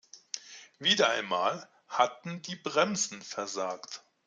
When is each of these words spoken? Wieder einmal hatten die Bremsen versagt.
Wieder 0.79 1.09
einmal 1.11 1.69
hatten 1.87 2.41
die 2.41 2.55
Bremsen 2.55 3.21
versagt. 3.21 4.03